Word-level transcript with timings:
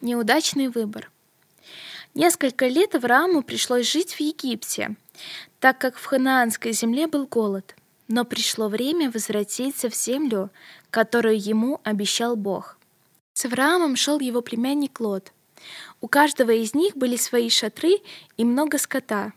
Неудачный 0.00 0.68
выбор. 0.68 1.10
Несколько 2.14 2.66
лет 2.68 2.94
Аврааму 2.94 3.42
пришлось 3.42 3.90
жить 3.90 4.14
в 4.14 4.20
Египте, 4.20 4.96
так 5.58 5.78
как 5.78 5.98
в 5.98 6.04
ханаанской 6.06 6.72
земле 6.72 7.06
был 7.06 7.26
голод. 7.26 7.76
Но 8.08 8.24
пришло 8.24 8.68
время 8.68 9.10
возвратиться 9.10 9.90
в 9.90 9.94
землю, 9.94 10.50
которую 10.90 11.38
ему 11.38 11.82
обещал 11.84 12.34
Бог. 12.34 12.78
С 13.34 13.44
Авраамом 13.44 13.94
шел 13.94 14.18
его 14.20 14.40
племянник 14.40 14.98
Лот. 15.00 15.34
У 16.00 16.08
каждого 16.08 16.50
из 16.50 16.72
них 16.74 16.96
были 16.96 17.16
свои 17.16 17.50
шатры 17.50 17.98
и 18.38 18.44
много 18.46 18.78
скота. 18.78 19.34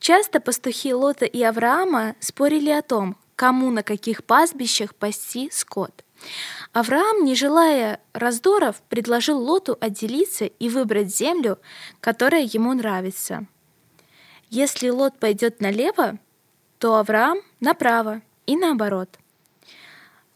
Часто 0.00 0.40
пастухи 0.40 0.94
Лота 0.94 1.26
и 1.26 1.40
Авраама 1.42 2.16
спорили 2.18 2.70
о 2.70 2.82
том, 2.82 3.16
кому 3.36 3.70
на 3.70 3.84
каких 3.84 4.24
пастбищах 4.24 4.96
пасти 4.96 5.48
скот. 5.52 6.02
Авраам, 6.72 7.24
не 7.24 7.34
желая 7.34 8.00
раздоров, 8.12 8.82
предложил 8.88 9.38
Лоту 9.38 9.76
отделиться 9.80 10.44
и 10.44 10.68
выбрать 10.68 11.14
землю, 11.14 11.58
которая 12.00 12.42
ему 12.42 12.74
нравится. 12.74 13.46
Если 14.50 14.88
Лот 14.88 15.18
пойдет 15.18 15.60
налево, 15.60 16.18
то 16.78 16.96
Авраам 16.96 17.38
направо 17.60 18.22
и 18.46 18.56
наоборот. 18.56 19.18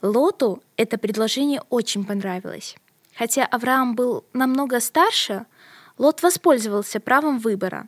Лоту 0.02 0.62
это 0.76 0.98
предложение 0.98 1.62
очень 1.68 2.04
понравилось. 2.04 2.76
Хотя 3.14 3.44
Авраам 3.44 3.94
был 3.94 4.24
намного 4.32 4.80
старше, 4.80 5.46
Лот 5.98 6.22
воспользовался 6.22 7.00
правом 7.00 7.38
выбора. 7.38 7.86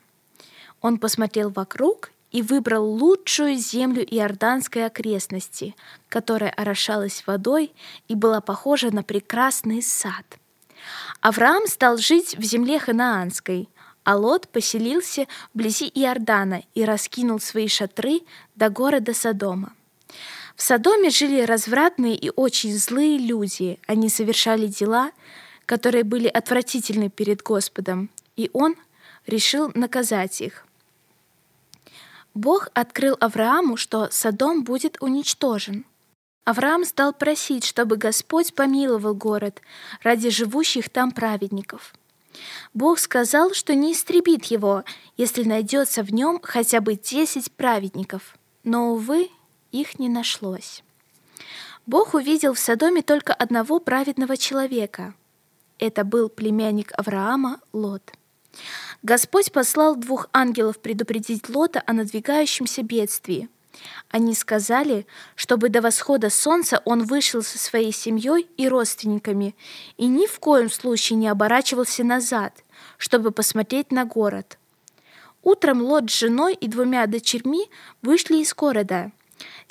Он 0.83 0.99
посмотрел 0.99 1.49
вокруг 1.51 2.11
и 2.33 2.41
выбрал 2.41 2.91
лучшую 2.91 3.57
землю 3.57 4.03
иорданской 4.03 4.87
окрестности, 4.87 5.77
которая 6.09 6.51
орошалась 6.51 7.23
водой 7.27 7.73
и 8.09 8.15
была 8.15 8.41
похожа 8.41 8.91
на 8.91 9.03
прекрасный 9.03 9.83
сад. 9.83 10.25
Авраам 11.21 11.67
стал 11.67 11.99
жить 11.99 12.37
в 12.37 12.43
земле 12.43 12.81
ханаанской, 12.81 13.69
а 14.03 14.17
Лот 14.17 14.49
поселился 14.49 15.29
вблизи 15.55 15.87
Иордана 15.95 16.65
и 16.75 16.85
раскинул 16.85 17.39
свои 17.39 17.69
шатры 17.69 18.23
до 18.57 18.69
города 18.69 19.15
Содома. 19.15 19.75
В 20.57 20.63
Содоме 20.63 21.11
жили 21.11 21.43
развратные 21.43 22.17
и 22.17 22.31
очень 22.35 22.77
злые 22.77 23.19
люди. 23.19 23.79
Они 23.87 24.09
совершали 24.09 24.67
дела, 24.67 25.13
которые 25.67 26.03
были 26.03 26.27
отвратительны 26.27 27.11
перед 27.11 27.43
Господом, 27.43 28.11
и 28.37 28.51
он 28.53 28.75
решил 29.27 29.71
наказать 29.75 30.41
их– 30.41 30.67
Бог 32.35 32.69
открыл 32.75 33.17
Аврааму, 33.21 33.77
что 33.77 34.09
Содом 34.11 34.65
будет 34.65 34.97
уничтожен. 35.01 35.85
Авраам 36.45 36.85
стал 36.85 37.13
просить, 37.13 37.65
чтобы 37.65 37.97
Господь 37.97 38.55
помиловал 38.55 39.15
город 39.15 39.61
ради 40.03 40.31
живущих 40.31 40.89
там 40.89 41.13
праведников. 41.13 41.95
Бог 42.75 42.99
сказал, 42.99 43.53
что 43.53 43.75
не 43.75 43.93
истребит 43.93 44.47
его, 44.47 44.85
если 45.17 45.45
найдется 45.45 46.03
в 46.03 46.13
нем 46.13 46.41
хотя 46.43 46.81
бы 46.81 46.95
десять 46.95 47.53
праведников. 47.53 48.37
Но, 48.65 48.93
увы, 48.93 49.31
их 49.71 49.99
не 49.99 50.09
нашлось. 50.09 50.83
Бог 51.87 52.15
увидел 52.15 52.55
в 52.55 52.59
Содоме 52.59 53.03
только 53.03 53.35
одного 53.35 53.79
праведного 53.79 54.37
человека. 54.37 55.15
Это 55.79 56.05
был 56.05 56.29
племянник 56.29 56.93
Авраама 56.97 57.61
Лот. 57.73 58.13
Господь 59.03 59.51
послал 59.53 59.97
двух 59.97 60.29
ангелов 60.33 60.79
предупредить 60.79 61.49
Лота 61.49 61.83
о 61.87 61.93
надвигающемся 61.93 62.83
бедствии. 62.83 63.49
Они 64.11 64.35
сказали, 64.35 65.07
чтобы 65.35 65.71
до 65.71 65.81
восхода 65.81 66.31
солнца 66.31 66.83
он 66.85 67.05
вышел 67.05 67.43
со 67.43 67.59
своей 67.59 67.93
семьей 67.93 68.47
и 68.57 68.69
родственниками 68.69 69.57
и 69.97 70.07
ни 70.07 70.27
в 70.27 70.39
коем 70.39 70.71
случае 70.71 71.17
не 71.17 71.29
оборачивался 71.29 72.05
назад, 72.05 72.63
чтобы 72.99 73.33
посмотреть 73.33 73.91
на 73.91 74.05
город. 74.05 74.59
Утром 75.43 75.83
Лот 75.83 76.11
с 76.11 76.19
женой 76.19 76.55
и 76.55 76.69
двумя 76.69 77.07
дочерьми 77.07 77.69
вышли 78.03 78.37
из 78.37 78.55
города. 78.55 79.11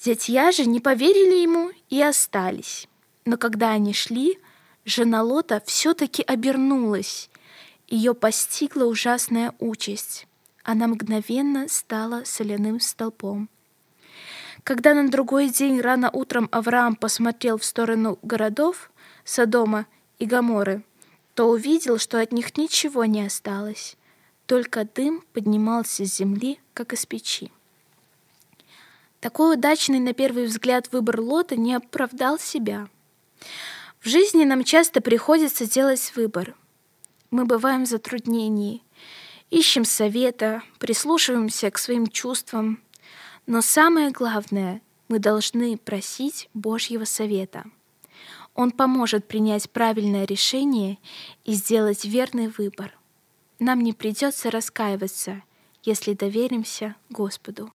Зятья 0.02 0.52
же 0.52 0.66
не 0.66 0.80
поверили 0.82 1.40
ему 1.40 1.72
и 1.90 2.02
остались. 2.02 2.88
Но 3.24 3.38
когда 3.38 3.70
они 3.70 3.94
шли, 3.94 4.40
жена 4.84 5.24
Лота 5.24 5.62
все-таки 5.66 6.24
обернулась 6.24 7.30
ее 7.92 8.16
постигла 8.16 8.86
ужасная 8.86 9.54
участь. 9.60 10.26
Она 10.64 10.88
мгновенно 10.88 11.68
стала 11.68 12.24
соляным 12.24 12.80
столпом. 12.80 13.50
Когда 14.64 14.94
на 14.94 15.10
другой 15.10 15.50
день 15.50 15.82
рано 15.82 16.10
утром 16.12 16.48
Авраам 16.52 16.96
посмотрел 16.96 17.58
в 17.58 17.66
сторону 17.66 18.18
городов 18.22 18.92
Содома 19.26 19.88
и 20.20 20.26
Гаморы, 20.26 20.84
то 21.34 21.50
увидел, 21.50 21.98
что 21.98 22.20
от 22.20 22.32
них 22.32 22.58
ничего 22.58 23.06
не 23.06 23.26
осталось, 23.26 23.98
только 24.46 24.86
дым 24.86 25.24
поднимался 25.34 26.06
с 26.06 26.16
земли, 26.16 26.60
как 26.74 26.94
из 26.94 27.06
печи. 27.06 27.52
Такой 29.20 29.56
удачный 29.56 30.00
на 30.00 30.14
первый 30.14 30.46
взгляд 30.46 30.92
выбор 30.92 31.20
Лота 31.20 31.56
не 31.56 31.74
оправдал 31.74 32.40
себя. 32.40 32.88
В 34.00 34.08
жизни 34.08 34.46
нам 34.46 34.64
часто 34.64 35.02
приходится 35.02 35.66
делать 35.66 36.14
выбор— 36.16 36.56
мы 37.32 37.46
бываем 37.46 37.86
в 37.86 37.90
затруднении, 37.90 38.84
ищем 39.50 39.86
совета, 39.86 40.62
прислушиваемся 40.80 41.72
к 41.72 41.78
своим 41.78 42.08
чувствам. 42.08 42.84
Но 43.48 43.62
самое 43.62 44.12
главное, 44.12 44.82
мы 45.08 45.20
должны 45.20 45.78
просить 45.78 46.50
Божьего 46.54 47.06
совета. 47.06 47.66
Он 48.54 48.72
поможет 48.72 49.28
принять 49.28 49.70
правильное 49.70 50.26
решение 50.26 51.00
и 51.46 51.54
сделать 51.54 52.06
верный 52.06 52.50
выбор. 52.50 52.94
Нам 53.60 53.82
не 53.82 53.94
придется 53.94 54.52
раскаиваться, 54.52 55.42
если 55.84 56.14
доверимся 56.14 56.96
Господу. 57.10 57.72